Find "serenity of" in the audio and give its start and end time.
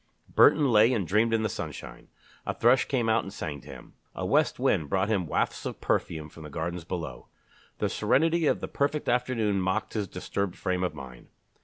7.87-8.61